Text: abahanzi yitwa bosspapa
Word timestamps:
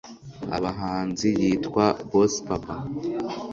abahanzi 0.57 1.27
yitwa 1.39 1.85
bosspapa 2.09 2.73